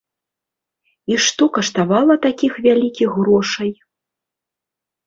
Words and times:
І 1.11 1.17
што 1.25 1.43
каштавала 1.59 2.15
такіх 2.25 2.53
вялікіх 2.69 3.09
грошай? 3.21 3.71